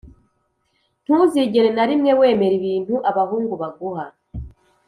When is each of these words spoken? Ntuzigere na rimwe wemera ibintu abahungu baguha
Ntuzigere 1.05 1.69
na 1.73 1.83
rimwe 1.89 2.11
wemera 2.19 2.53
ibintu 2.59 2.95
abahungu 3.09 3.53
baguha 3.61 4.05